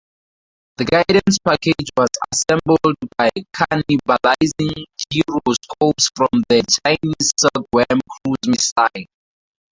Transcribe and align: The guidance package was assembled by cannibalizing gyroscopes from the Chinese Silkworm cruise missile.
The 0.77 0.85
guidance 0.85 1.37
package 1.45 1.89
was 1.95 2.09
assembled 2.31 2.95
by 3.19 3.29
cannibalizing 3.55 4.85
gyroscopes 5.11 6.09
from 6.15 6.41
the 6.49 6.63
Chinese 6.83 7.31
Silkworm 7.39 8.01
cruise 8.25 8.47
missile. 8.47 9.05